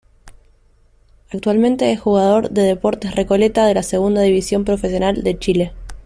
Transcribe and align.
Actualmente 1.29 1.91
es 1.91 2.01
jugador 2.01 2.49
de 2.49 2.63
Deportes 2.63 3.13
Recoleta 3.15 3.67
de 3.67 3.75
la 3.75 3.83
Segunda 3.83 4.21
División 4.21 4.65
Profesional 4.65 5.21
de 5.21 5.37
Chile. 5.37 5.73